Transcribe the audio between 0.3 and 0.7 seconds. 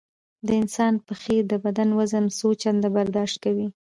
د